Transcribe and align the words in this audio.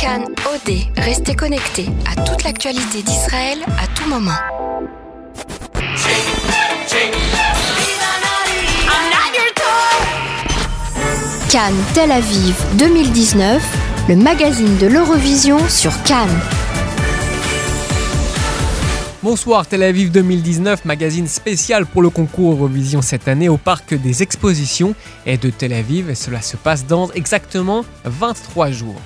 Cannes 0.00 0.34
OD, 0.54 0.72
restez 0.96 1.34
connectés 1.34 1.90
à 2.10 2.18
toute 2.22 2.42
l'actualité 2.42 3.02
d'Israël 3.02 3.58
à 3.66 3.86
tout 3.88 4.08
moment. 4.08 4.30
Cannes 11.50 11.74
Tel 11.92 12.12
Aviv 12.12 12.56
2019, 12.78 13.62
le 14.08 14.16
magazine 14.16 14.78
de 14.78 14.86
l'Eurovision 14.86 15.58
sur 15.68 15.92
Cannes. 16.04 16.40
Bonsoir 19.22 19.66
Tel 19.66 19.82
Aviv 19.82 20.10
2019, 20.10 20.86
magazine 20.86 21.26
spécial 21.26 21.84
pour 21.84 22.00
le 22.00 22.08
concours 22.08 22.52
Eurovision 22.52 23.02
cette 23.02 23.28
année 23.28 23.50
au 23.50 23.58
parc 23.58 23.92
des 23.92 24.22
expositions 24.22 24.94
et 25.26 25.36
de 25.36 25.50
Tel 25.50 25.74
Aviv 25.74 26.08
et 26.08 26.14
cela 26.14 26.40
se 26.40 26.56
passe 26.56 26.86
dans 26.86 27.10
exactement 27.10 27.84
23 28.06 28.70
jours. 28.70 28.98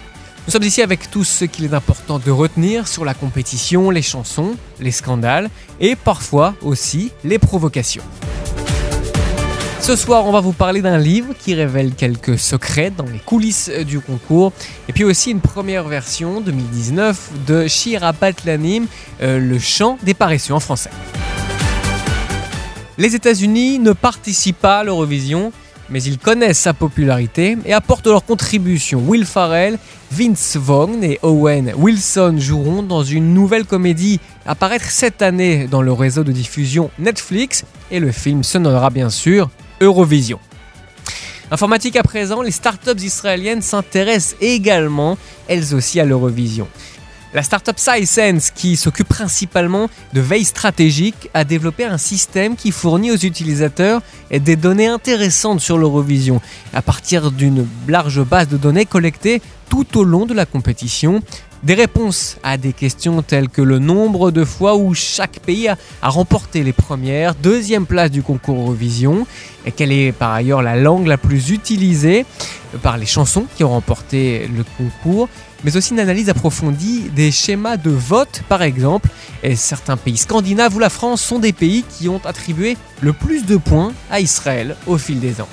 Nous 0.46 0.52
sommes 0.52 0.62
ici 0.64 0.82
avec 0.82 1.11
tout 1.11 1.24
ce 1.24 1.46
qu'il 1.46 1.64
est 1.64 1.72
important 1.72 2.18
de 2.18 2.30
retenir 2.30 2.86
sur 2.86 3.07
la 3.07 3.14
compétition, 3.14 3.89
les 3.89 4.02
chansons, 4.02 4.57
les 4.79 4.90
scandales 4.90 5.48
et 5.80 5.96
parfois 5.96 6.54
aussi 6.61 7.12
les 7.25 7.39
provocations. 7.39 8.04
Ce 9.80 9.96
soir, 9.96 10.26
on 10.26 10.32
va 10.32 10.40
vous 10.40 10.52
parler 10.52 10.82
d'un 10.82 10.99
livre 10.99 11.35
qui 11.38 11.54
révèle 11.54 11.94
quelques 11.94 12.38
secrets 12.38 12.90
dans 12.90 13.04
les 13.04 13.18
coulisses 13.18 13.71
du 13.86 14.00
concours. 14.00 14.52
Et 14.88 14.93
puis 14.93 15.04
aussi 15.04 15.30
une 15.30 15.40
première 15.40 15.88
version 15.88 16.43
2019 16.43 17.30
de 17.46 17.66
Shira 17.66 18.13
Batlanim, 18.13 18.86
euh, 19.22 19.38
le 19.38 19.58
chant 19.58 19.99
des 20.02 20.14
paresseux 20.14 20.52
en 20.52 20.61
français. 20.61 20.90
Les 22.96 23.14
États-Unis 23.14 23.79
ne 23.79 23.93
participent 23.93 24.61
pas 24.61 24.80
à 24.80 24.85
l'Eurovision, 24.85 25.52
mais 25.90 26.02
ils 26.02 26.18
connaissent 26.18 26.61
sa 26.61 26.74
popularité 26.74 27.56
et 27.64 27.72
apportent 27.72 28.06
leur 28.06 28.24
contribution. 28.24 29.02
Will 29.06 29.24
Farrell, 29.24 29.79
Vince 30.10 30.57
Vaughn 30.57 31.02
et 31.02 31.18
Owen 31.22 31.72
Wilson 31.76 32.36
joueront 32.38 32.83
dans 32.83 33.02
une 33.02 33.34
nouvelle 33.34 33.64
comédie 33.64 34.20
à 34.46 34.54
paraître 34.54 34.91
cette 34.91 35.22
année 35.22 35.66
dans 35.66 35.82
le 35.82 35.92
réseau 35.92 36.24
de 36.24 36.32
diffusion 36.32 36.91
Netflix 36.98 37.64
et 37.91 38.00
le 38.00 38.12
film 38.12 38.42
se 38.44 38.58
nommera 38.58 38.91
bien 38.91 39.10
sûr 39.10 39.50
Eurovision. 39.80 40.38
Informatique 41.50 41.96
à 41.96 42.02
présent, 42.02 42.42
les 42.42 42.50
startups 42.50 43.00
israéliennes 43.02 43.62
s'intéressent 43.62 44.36
également, 44.41 45.19
elles 45.46 45.74
aussi, 45.74 46.00
à 46.00 46.04
l'Eurovision. 46.04 46.66
La 47.34 47.42
startup 47.42 47.80
SciSense, 47.80 48.52
qui 48.52 48.77
s'occupe 48.77 49.08
principalement 49.08 49.90
de 50.12 50.20
veille 50.20 50.44
stratégique, 50.44 51.30
a 51.34 51.42
développé 51.42 51.84
un 51.84 51.98
système 51.98 52.54
qui 52.54 52.70
fournit 52.70 53.10
aux 53.10 53.16
utilisateurs 53.16 54.02
des 54.30 54.54
données 54.54 54.86
intéressantes 54.86 55.60
sur 55.60 55.76
l'Eurovision, 55.76 56.41
à 56.72 56.80
partir 56.80 57.32
d'une 57.32 57.66
large 57.88 58.22
base 58.22 58.46
de 58.46 58.56
données 58.56 58.86
collectées 58.86 59.42
tout 59.68 59.98
au 59.98 60.04
long 60.04 60.26
de 60.26 60.34
la 60.34 60.46
compétition. 60.46 61.22
Des 61.62 61.74
réponses 61.74 62.36
à 62.42 62.58
des 62.58 62.74
questions 62.74 63.22
telles 63.22 63.48
que 63.48 63.62
le 63.62 63.78
nombre 63.78 64.30
de 64.30 64.44
fois 64.44 64.76
où 64.76 64.92
chaque 64.92 65.40
pays 65.40 65.68
a, 65.68 65.76
remporté 66.02 66.62
les 66.62 66.74
premières, 66.74 67.34
deuxième 67.34 67.86
place 67.86 68.10
du 68.10 68.22
concours 68.22 68.60
Eurovision, 68.60 69.26
et 69.64 69.72
quelle 69.72 69.90
est 69.90 70.12
par 70.12 70.32
ailleurs 70.32 70.60
la 70.60 70.76
langue 70.76 71.06
la 71.06 71.16
plus 71.16 71.50
utilisée 71.50 72.26
par 72.82 72.98
les 72.98 73.06
chansons 73.06 73.46
qui 73.56 73.64
ont 73.64 73.70
remporté 73.70 74.46
le 74.54 74.62
concours, 74.76 75.30
mais 75.64 75.74
aussi 75.74 75.94
une 75.94 76.00
analyse 76.00 76.28
approfondie 76.28 77.08
des 77.16 77.30
schémas 77.30 77.78
de 77.78 77.90
vote 77.90 78.42
par 78.46 78.60
exemple. 78.60 79.08
Et 79.42 79.56
certains 79.56 79.96
pays 79.96 80.18
scandinaves 80.18 80.76
ou 80.76 80.80
la 80.80 80.90
France 80.90 81.22
sont 81.22 81.38
des 81.38 81.54
pays 81.54 81.82
qui 81.98 82.10
ont 82.10 82.20
attribué 82.26 82.76
le 83.00 83.14
plus 83.14 83.46
de 83.46 83.56
points 83.56 83.94
à 84.10 84.20
Israël 84.20 84.76
au 84.86 84.98
fil 84.98 85.18
des 85.18 85.40
ans. 85.40 85.48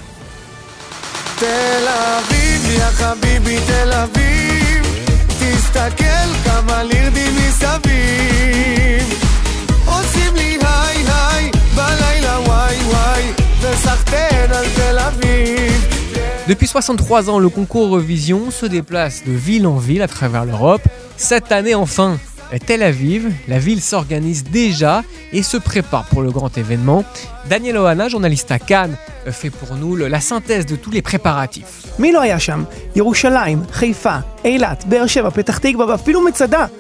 Depuis 16.48 16.68
63 16.68 17.30
ans, 17.30 17.40
le 17.40 17.50
concours 17.50 17.86
Eurovision 17.86 18.52
se 18.52 18.66
déplace 18.66 19.24
de 19.26 19.32
ville 19.32 19.68
en 19.68 19.78
ville 19.78 20.02
à 20.02 20.08
travers 20.08 20.46
l'Europe. 20.46 20.82
Cette 21.16 21.52
année 21.52 21.76
enfin, 21.76 22.20
Tel 22.60 22.84
Aviv, 22.84 23.32
la 23.48 23.60
ville 23.60 23.82
s'organise 23.82 24.44
déjà 24.44 25.04
et 25.32 25.42
se 25.44 25.58
prépare 25.58 26.06
pour 26.06 26.22
le 26.22 26.32
grand 26.32 26.58
événement. 26.58 27.06
Daniel 27.50 27.78
Ohana, 27.78 28.10
journaliste 28.10 28.52
à 28.52 28.60
Cannes, 28.60 28.98
fait 29.28 29.50
pour 29.50 29.76
nous 29.76 29.96
la 29.96 30.20
synthèse 30.20 30.66
de 30.66 30.76
tous 30.76 30.92
les 30.92 31.02
préparatifs. 31.02 31.88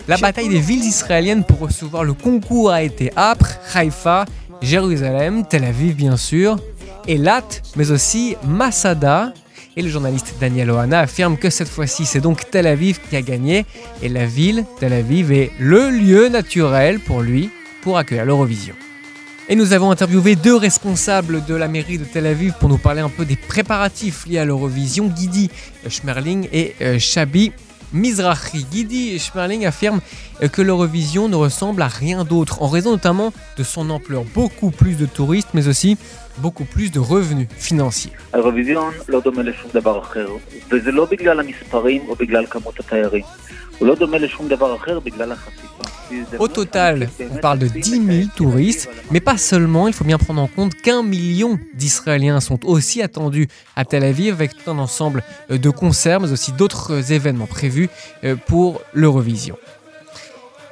La 0.07 0.17
bataille 0.17 0.49
des 0.49 0.59
villes 0.59 0.83
israéliennes 0.83 1.43
pour 1.43 1.59
recevoir 1.59 2.03
le 2.03 2.13
concours 2.13 2.71
a 2.71 2.83
été 2.83 3.11
âpre, 3.15 3.47
Haïfa, 3.73 4.25
Jérusalem, 4.61 5.45
Tel 5.47 5.63
Aviv 5.63 5.95
bien 5.95 6.17
sûr, 6.17 6.57
Elat, 7.07 7.43
mais 7.75 7.91
aussi 7.91 8.35
Masada, 8.45 9.33
le 9.81 9.89
journaliste 9.89 10.35
Daniel 10.39 10.69
Ohana 10.69 10.99
affirme 10.99 11.37
que 11.37 11.49
cette 11.49 11.69
fois-ci, 11.69 12.05
c'est 12.05 12.21
donc 12.21 12.49
Tel 12.49 12.67
Aviv 12.67 12.99
qui 13.09 13.15
a 13.15 13.21
gagné. 13.21 13.65
Et 14.01 14.09
la 14.09 14.25
ville, 14.25 14.65
Tel 14.79 14.93
Aviv, 14.93 15.31
est 15.31 15.51
le 15.59 15.89
lieu 15.89 16.29
naturel 16.29 16.99
pour 16.99 17.21
lui 17.21 17.49
pour 17.81 17.97
accueillir 17.97 18.25
l'Eurovision. 18.25 18.75
Et 19.49 19.55
nous 19.55 19.73
avons 19.73 19.91
interviewé 19.91 20.35
deux 20.35 20.55
responsables 20.55 21.43
de 21.45 21.55
la 21.55 21.67
mairie 21.67 21.97
de 21.97 22.05
Tel 22.05 22.25
Aviv 22.25 22.53
pour 22.59 22.69
nous 22.69 22.77
parler 22.77 23.01
un 23.01 23.09
peu 23.09 23.25
des 23.25 23.35
préparatifs 23.35 24.25
liés 24.25 24.37
à 24.37 24.45
l'Eurovision, 24.45 25.07
Guidi 25.07 25.49
Schmerling 25.89 26.47
et 26.53 26.75
euh, 26.81 26.99
Shabi 26.99 27.51
Mizrahi. 27.93 28.65
Guidi 28.71 29.19
Schmerling 29.19 29.65
affirme 29.65 30.01
euh, 30.41 30.47
que 30.47 30.61
l'Eurovision 30.61 31.27
ne 31.27 31.35
ressemble 31.35 31.81
à 31.81 31.87
rien 31.87 32.23
d'autre, 32.23 32.61
en 32.61 32.67
raison 32.67 32.91
notamment 32.91 33.33
de 33.57 33.63
son 33.63 33.89
ampleur, 33.89 34.23
beaucoup 34.33 34.71
plus 34.71 34.95
de 34.95 35.05
touristes, 35.05 35.49
mais 35.53 35.67
aussi 35.67 35.97
beaucoup 36.37 36.65
plus 36.65 36.91
de 36.91 36.99
revenus 36.99 37.47
financiers. 37.57 38.11
Au 46.39 46.47
total, 46.47 47.09
on 47.31 47.37
parle 47.37 47.59
de 47.59 47.67
10 47.67 48.05
000 48.05 48.29
touristes, 48.35 48.89
mais 49.11 49.19
pas 49.19 49.37
seulement, 49.37 49.87
il 49.87 49.93
faut 49.93 50.03
bien 50.03 50.17
prendre 50.17 50.41
en 50.41 50.47
compte 50.47 50.75
qu'un 50.75 51.03
million 51.03 51.59
d'Israéliens 51.73 52.39
sont 52.39 52.65
aussi 52.65 53.01
attendus 53.01 53.47
à 53.75 53.85
Tel 53.85 54.03
Aviv 54.03 54.33
avec 54.33 54.51
tout 54.55 54.69
un 54.69 54.77
ensemble 54.77 55.23
de 55.49 55.69
concerts, 55.69 56.19
mais 56.19 56.31
aussi 56.31 56.51
d'autres 56.51 57.11
événements 57.11 57.47
prévus 57.47 57.89
euh, 58.23 58.35
pour 58.35 58.81
l'Eurovision. 58.93 59.57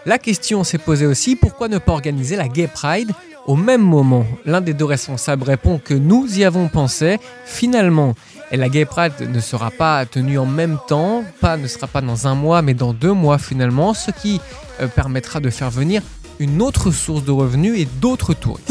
La 0.05 0.17
question 0.17 0.63
s'est 0.63 0.77
posée 0.77 1.05
aussi, 1.05 1.35
pourquoi 1.35 1.67
ne 1.67 1.77
pas 1.77 1.91
organiser 1.91 2.35
la 2.35 2.47
Gay 2.47 2.67
Pride 2.67 3.11
au 3.46 3.56
même 3.56 3.82
moment 3.82 4.24
L'un 4.44 4.60
des 4.60 4.74
deux 4.74 4.84
responsables 4.84 5.44
répond 5.44 5.78
que 5.78 5.94
nous 5.94 6.38
y 6.38 6.44
avons 6.44 6.68
pensé. 6.68 7.18
Finalement, 7.44 8.14
la 8.50 8.68
Gay 8.68 8.84
Pride 8.84 9.12
ne 9.20 9.40
sera 9.40 9.70
pas 9.70 10.06
tenue 10.06 10.38
en 10.38 10.46
même 10.46 10.78
temps, 10.88 11.24
pas, 11.40 11.56
ne 11.56 11.66
sera 11.66 11.86
pas 11.86 12.00
dans 12.00 12.26
un 12.26 12.34
mois, 12.34 12.62
mais 12.62 12.74
dans 12.74 12.92
deux 12.92 13.12
mois 13.12 13.38
finalement, 13.38 13.94
ce 13.94 14.10
qui 14.10 14.40
euh, 14.80 14.86
permettra 14.86 15.40
de 15.40 15.50
faire 15.50 15.70
venir 15.70 16.02
une 16.40 16.62
autre 16.62 16.90
source 16.90 17.24
de 17.24 17.30
revenus 17.30 17.78
et 17.78 17.86
d'autres 17.86 18.34
touristes. 18.34 18.70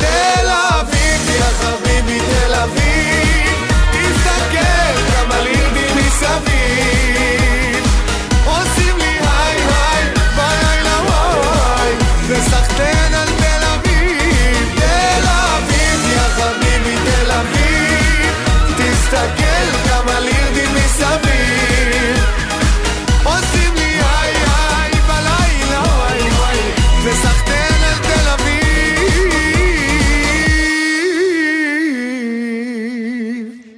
תל 0.00 0.48
אביב, 0.48 1.03
יא 1.35 1.41
חביבי 1.41 2.19
תל 2.19 2.53
אביב. 2.53 3.65
תסתכל 3.91 5.31
על 5.31 5.47
עיר 5.47 5.69
מסביב 5.95 7.04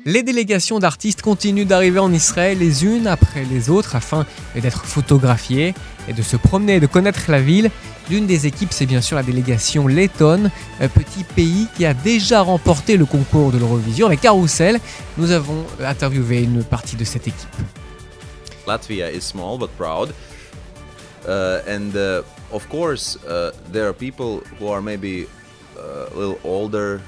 Les 0.07 0.23
délégations 0.23 0.79
d'artistes 0.79 1.21
continuent 1.21 1.65
d'arriver 1.65 1.99
en 1.99 2.13
Israël 2.13 2.57
les 2.59 2.85
unes 2.85 3.07
après 3.07 3.43
les 3.43 3.69
autres 3.69 3.93
afin 3.93 4.25
d'être 4.55 4.85
photographiées 4.85 5.73
et 6.07 6.13
de 6.13 6.21
se 6.21 6.37
promener 6.37 6.75
et 6.75 6.79
de 6.79 6.87
connaître 6.87 7.29
la 7.29 7.41
ville. 7.41 7.69
L'une 8.09 8.25
des 8.25 8.47
équipes, 8.47 8.71
c'est 8.71 8.85
bien 8.85 9.01
sûr 9.01 9.17
la 9.17 9.23
délégation 9.23 9.85
lettonne, 9.85 10.49
un 10.79 10.87
petit 10.87 11.25
pays 11.25 11.67
qui 11.75 11.85
a 11.85 11.93
déjà 11.93 12.41
remporté 12.41 12.95
le 12.95 13.03
concours 13.03 13.51
de 13.51 13.57
l'Eurovision 13.57 14.07
avec 14.07 14.21
Carousel. 14.21 14.79
Nous 15.17 15.31
avons 15.31 15.65
interviewé 15.83 16.41
une 16.41 16.63
partie 16.63 16.95
de 16.95 17.03
cette 17.03 17.27
équipe. 17.27 17.49
Latvia 18.65 19.11
is 19.11 19.19
small 19.19 19.57
but 19.57 19.71
proud. 19.77 20.13
uh, 21.27 21.59
and 21.67 21.93
uh, 21.97 22.23
of 22.53 22.65
course 22.69 23.17
uh, 23.27 23.51
there 23.73 23.89
are 23.89 23.93
people 23.93 24.41
who 24.57 24.69
are 24.69 24.81
maybe 24.81 25.27
a 25.77 26.15
little 26.15 26.39
older 26.45 27.01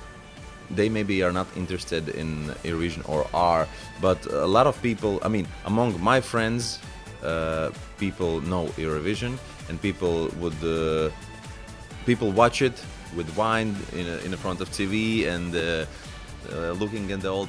they 0.71 0.89
maybe 0.89 1.23
are 1.23 1.31
not 1.31 1.47
interested 1.55 2.09
in 2.09 2.47
Eurovision 2.63 3.07
or 3.07 3.27
are, 3.33 3.67
but 4.01 4.25
a 4.27 4.45
lot 4.45 4.67
of 4.67 4.79
people, 4.81 5.19
I 5.23 5.27
mean, 5.27 5.47
among 5.65 6.01
my 6.01 6.21
friends, 6.21 6.79
uh, 7.23 7.71
people 7.97 8.41
know 8.41 8.67
Eurovision 8.77 9.37
and 9.67 9.81
people 9.81 10.29
would, 10.39 10.63
uh, 10.63 11.09
people 12.05 12.31
watch 12.31 12.61
it 12.61 12.83
with 13.15 13.35
wine 13.35 13.75
in, 13.93 14.07
in 14.07 14.35
front 14.37 14.61
of 14.61 14.69
TV 14.69 15.27
and 15.27 15.55
uh, 15.55 15.85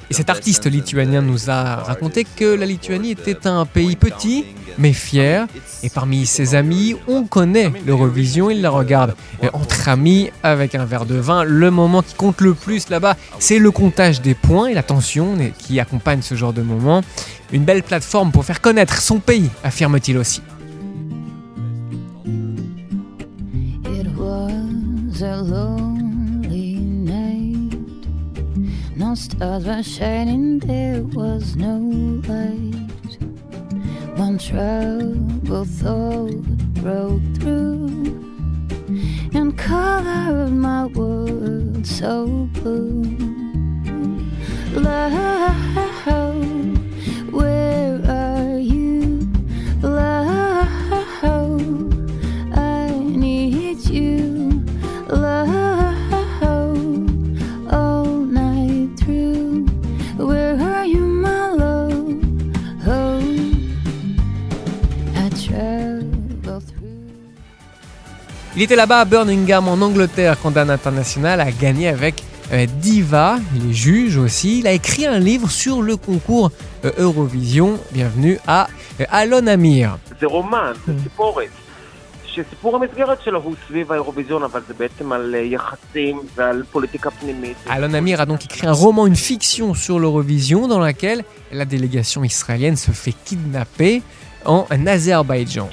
Et 0.09 0.13
cet 0.13 0.29
artiste 0.29 0.65
lituanien 0.65 1.21
nous 1.21 1.49
a 1.49 1.75
raconté 1.75 2.25
que 2.25 2.45
la 2.45 2.65
Lituanie 2.65 3.11
était 3.11 3.47
un 3.47 3.65
pays 3.65 3.95
petit 3.95 4.45
mais 4.77 4.93
fier. 4.93 5.47
Et 5.83 5.89
parmi 5.89 6.25
ses 6.25 6.55
amis, 6.55 6.95
on 7.07 7.23
connaît 7.23 7.71
l'Eurovision, 7.85 8.49
il 8.49 8.61
la 8.61 8.69
regarde 8.69 9.15
entre 9.53 9.89
amis 9.89 10.31
avec 10.43 10.75
un 10.75 10.85
verre 10.85 11.05
de 11.05 11.15
vin. 11.15 11.43
Le 11.43 11.71
moment 11.71 12.01
qui 12.01 12.15
compte 12.15 12.41
le 12.41 12.53
plus 12.53 12.89
là-bas, 12.89 13.15
c'est 13.39 13.59
le 13.59 13.71
comptage 13.71 14.21
des 14.21 14.33
points 14.33 14.67
et 14.67 14.73
la 14.73 14.83
tension 14.83 15.35
qui 15.57 15.79
accompagne 15.79 16.21
ce 16.21 16.35
genre 16.35 16.53
de 16.53 16.61
moment. 16.61 17.01
Une 17.51 17.63
belle 17.63 17.83
plateforme 17.83 18.31
pour 18.31 18.45
faire 18.45 18.61
connaître 18.61 19.01
son 19.01 19.19
pays, 19.19 19.49
affirme-t-il 19.63 20.17
aussi. 20.17 20.41
Stars 29.15 29.65
were 29.65 29.83
shining, 29.83 30.59
there 30.59 31.03
was 31.03 31.57
no 31.57 31.77
light. 32.29 33.17
One 34.17 34.37
troubled 34.37 35.67
thought 35.67 36.47
broke 36.75 37.21
through 37.35 37.89
and 39.33 39.57
colored 39.57 40.53
my 40.53 40.85
world 40.85 41.85
so 41.85 42.47
blue. 42.53 43.03
Love, 44.73 45.30
Il 68.56 68.62
était 68.62 68.76
là-bas 68.76 69.00
à 69.00 69.04
Birmingham 69.04 69.68
en 69.68 69.80
Angleterre 69.82 70.36
quand 70.42 70.50
Dan 70.50 70.70
International 70.70 71.40
a 71.40 71.50
gagné 71.50 71.88
avec 71.88 72.22
euh, 72.52 72.66
Diva, 72.80 73.38
il 73.56 73.70
est 73.70 73.74
juge 73.74 74.16
aussi. 74.16 74.60
Il 74.60 74.66
a 74.66 74.72
écrit 74.72 75.04
un 75.04 75.18
livre 75.18 75.50
sur 75.50 75.82
le 75.82 75.96
concours 75.96 76.50
euh, 76.84 76.92
Eurovision. 76.98 77.78
Bienvenue 77.92 78.38
à 78.46 78.68
euh, 79.00 79.04
Alon 79.10 79.46
Amir. 79.46 79.98
זה 80.20 80.26
רומן, 80.26 80.72
זה 80.86 80.92
סיפורת. 81.02 81.50
שסיפור 82.26 82.76
המסגרת 82.76 83.22
שלו 83.22 83.40
הוא 83.42 83.54
סביב 83.68 83.92
האירוויזיון, 83.92 84.42
אבל 84.42 84.60
זה 84.68 84.74
בעצם 84.74 85.12
על 85.12 85.34
יחסים 85.34 86.20
ועל 86.34 86.62
פוליטיקה 86.72 87.10
פנימית. 87.10 87.56
Alon 87.66 87.94
Amir 87.94 88.20
a 88.20 88.26
donc 88.26 88.44
écrit 88.44 88.66
un 88.66 88.72
roman, 88.72 89.06
une 89.06 89.16
fiction 89.16 89.74
sur 89.74 89.98
l'Eurovision 89.98 90.68
dans 90.68 90.78
laquelle 90.78 91.24
la 91.52 91.64
délégation 91.64 92.22
israélienne 92.24 92.76
se 92.76 92.90
fait 92.90 93.14
kidnapper. 93.24 94.02
en 94.45 94.65
Azerbaïdjan. 94.85 95.69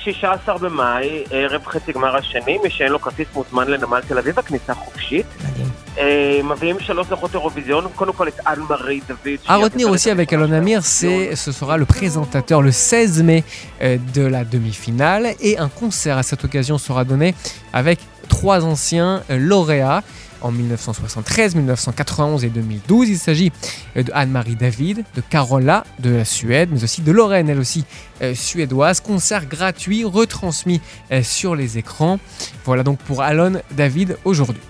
À 9.49 9.57
retenir 9.57 9.91
aussi 9.91 10.11
avec 10.11 10.33
Alon 10.33 10.53
Amir, 10.53 10.85
ce 10.85 11.53
sera 11.53 11.77
le 11.77 11.87
présentateur 11.87 12.63
le 12.63 12.71
16 12.71 13.23
mai 13.25 13.43
euh, 13.83 13.97
de 14.15 14.23
la 14.23 14.45
demi-finale 14.45 15.35
et 15.41 15.59
un 15.59 15.69
concert 15.69 16.17
à 16.17 16.23
cette 16.23 16.45
occasion 16.45 16.79
sera 16.79 17.05
donné 17.05 17.35
avec 17.73 17.99
trois 18.29 18.65
anciens 18.65 19.23
euh, 19.31 19.39
lauréats 19.39 20.03
en 20.43 20.51
1973, 20.51 21.55
1991 21.55 22.45
et 22.45 22.49
2012. 22.49 23.09
Il 23.09 23.19
s'agit 23.19 23.53
euh, 23.97 24.03
de 24.03 24.13
Anne-Marie 24.15 24.57
David, 24.57 25.05
de 25.15 25.21
Carola 25.21 25.85
de 25.99 26.11
la 26.11 26.25
Suède, 26.25 26.71
mais 26.73 26.83
aussi 26.85 27.03
de 27.03 27.13
Lorraine, 27.13 27.49
elle 27.49 27.59
aussi 27.59 27.85
euh, 28.23 28.35
suédoise. 28.35 29.01
Concert 29.01 29.47
gratuit 29.47 30.05
retransmis 30.05 30.81
euh, 31.13 31.23
sur 31.23 31.55
les 31.55 31.79
écrans. 31.79 32.19
Voilà 32.65 32.83
donc 32.83 32.99
pour 32.99 33.23
Alon 33.23 33.61
David 33.77 34.17
aujourd'hui. 34.25 34.63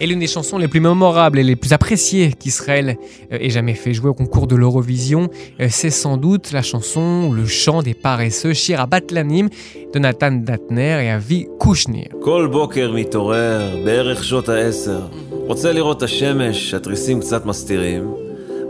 Et 0.00 0.06
l'une 0.06 0.18
des 0.18 0.26
chansons 0.26 0.58
les 0.58 0.68
plus 0.68 0.80
mémorables 0.80 1.38
et 1.38 1.44
les 1.44 1.56
plus 1.56 1.72
appréciées 1.72 2.32
qu'Israël 2.32 2.96
euh, 3.32 3.38
ait 3.40 3.50
jamais 3.50 3.74
fait 3.74 3.94
jouer 3.94 4.10
au 4.10 4.14
concours 4.14 4.46
de 4.46 4.56
l'Eurovision, 4.56 5.28
euh, 5.60 5.68
c'est 5.70 5.90
sans 5.90 6.16
doute 6.16 6.52
la 6.52 6.62
chanson 6.62 7.26
ou 7.28 7.32
le 7.32 7.46
chant 7.46 7.82
des 7.82 7.94
paresseux 7.94 8.52
Shir 8.52 8.86
Batlanim 8.88 9.48
de 9.92 9.98
Nathan 9.98 10.32
Datner 10.32 11.04
et 11.04 11.10
Avi 11.10 11.46
Kushnir. 11.58 12.08
כל 12.20 12.48
בוקר 12.52 12.92
מתעורר 12.92 13.76
בערך 13.84 14.24
שעות 14.24 14.48
העשר, 14.48 15.00
רוצה 15.30 15.72
לראות 15.72 15.96
את 15.96 16.02
השמש, 16.02 16.74
התריסים 16.74 17.20
קצת 17.20 17.46
מסתירים, 17.46 18.14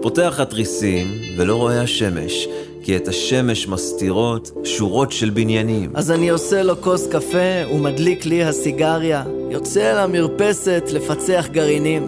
פותח 0.02 0.40
התריסים 0.40 1.06
ולא 1.38 1.56
רואה 1.56 1.82
השמש. 1.82 2.48
כי 2.84 2.96
את 2.96 3.08
השמש 3.08 3.68
מסתירות 3.68 4.50
שורות 4.64 5.12
של 5.12 5.30
בניינים. 5.30 5.90
אז 5.94 6.10
אני 6.10 6.28
עושה 6.28 6.62
לו 6.62 6.80
כוס 6.80 7.06
קפה 7.06 7.72
ומדליק 7.74 8.26
לי 8.26 8.44
הסיגריה. 8.44 9.24
יוצא 9.49 10.03
למרפסת 10.03 10.83
לפצח 10.93 11.47
גרעינים. 11.51 12.07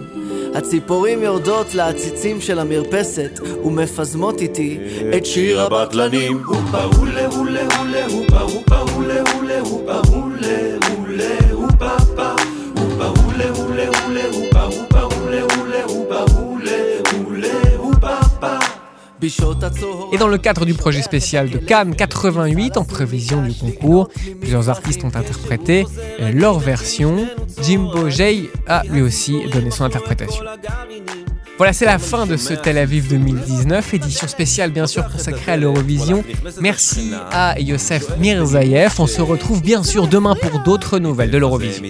הציפורים 0.54 1.22
יורדות 1.22 1.74
לעציצים 1.74 2.40
של 2.40 2.58
המרפסת 2.58 3.40
ומפזמות 3.64 4.40
איתי 4.40 4.78
את 5.16 5.26
שיר 5.26 5.60
הבטלנים. 5.60 6.42
הופה 6.46 6.82
הולה 6.82 7.26
הולה 7.26 7.76
הולה 7.78 8.06
הופה 8.06 8.40
הופה 8.40 8.78
הולה 8.78 9.22
הולה 9.34 9.60
הופה 9.60 10.00
הולה 10.08 10.91
Et 20.12 20.18
dans 20.18 20.26
le 20.28 20.38
cadre 20.38 20.64
du 20.64 20.74
projet 20.74 21.00
spécial 21.00 21.48
de 21.48 21.58
Cannes 21.58 21.94
88, 21.94 22.76
en 22.76 22.84
prévision 22.84 23.42
du 23.42 23.54
concours, 23.54 24.08
plusieurs 24.40 24.68
artistes 24.68 25.04
ont 25.04 25.14
interprété 25.14 25.86
leur 26.18 26.58
version. 26.58 27.28
Jimbo 27.62 28.10
Jay 28.10 28.50
a 28.66 28.82
lui 28.84 29.00
aussi 29.00 29.42
donné 29.52 29.70
son 29.70 29.84
interprétation. 29.84 30.42
Voilà, 31.56 31.72
c'est 31.72 31.84
la 31.84 31.98
fin 31.98 32.26
de 32.26 32.36
ce 32.36 32.54
Tel 32.54 32.78
Aviv 32.78 33.08
2019, 33.08 33.94
édition 33.94 34.26
spéciale 34.26 34.72
bien 34.72 34.88
sûr 34.88 35.06
consacrée 35.08 35.52
à 35.52 35.56
l'Eurovision. 35.56 36.24
Merci 36.60 37.12
à 37.30 37.60
Youssef 37.60 38.18
Mirzaïev. 38.18 38.94
On 38.98 39.06
se 39.06 39.22
retrouve 39.22 39.62
bien 39.62 39.84
sûr 39.84 40.08
demain 40.08 40.34
pour 40.34 40.58
d'autres 40.60 40.98
nouvelles 40.98 41.30
de 41.30 41.38
l'Eurovision. 41.38 41.84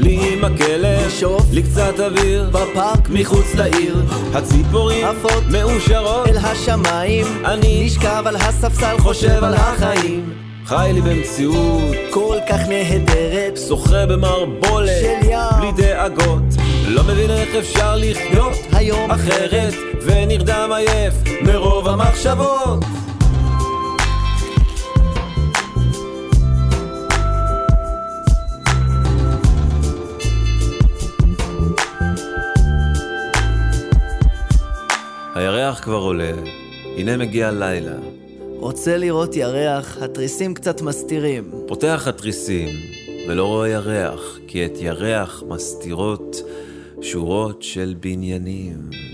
לי 0.00 0.32
עם 0.32 0.44
הכלב 0.44 1.06
לשאוף 1.06 1.46
לי 1.52 1.62
קצת 1.62 2.00
אוויר 2.00 2.50
בפארק 2.52 3.08
מחוץ 3.10 3.54
לעיר. 3.54 3.96
הציפורים 4.34 5.06
עפות 5.06 5.42
מאושרות. 5.50 6.28
אל 6.28 6.36
השמיים. 6.36 7.26
אני 7.44 7.82
נשכב 7.86 8.22
על 8.26 8.36
הספסל 8.36 8.98
חושב 8.98 9.44
על 9.44 9.54
החיים. 9.54 10.32
חי 10.64 10.90
לי 10.94 11.00
במציאות 11.00 11.96
כל 12.10 12.36
כך 12.48 12.60
נהדרת. 12.68 13.58
שוחה 13.68 14.06
במערבולת 14.06 14.90
של 15.00 15.30
ים 15.30 15.38
בלי 15.58 15.72
דאגות. 15.82 16.42
לא 16.88 17.02
מבין 17.02 17.30
איך 17.30 17.54
אפשר 17.54 17.96
לחיות 17.96 18.56
היום. 18.72 19.10
אחרת 19.10 19.74
ונרדם 20.02 20.70
עייף 20.72 21.14
מרוב 21.42 21.88
המחשבות 21.88 22.84
הירח 35.40 35.80
כבר 35.80 35.96
עולה, 35.96 36.32
הנה 36.96 37.16
מגיע 37.16 37.50
לילה. 37.50 37.96
רוצה 38.56 38.96
לראות 38.96 39.36
ירח, 39.36 39.98
התריסים 40.02 40.54
קצת 40.54 40.82
מסתירים. 40.82 41.50
פותח 41.66 42.04
התריסים, 42.06 42.68
ולא 43.28 43.46
רואה 43.46 43.68
ירח, 43.68 44.38
כי 44.46 44.66
את 44.66 44.72
ירח 44.80 45.42
מסתירות 45.48 46.42
שורות 47.02 47.62
של 47.62 47.94
בניינים. 48.00 49.09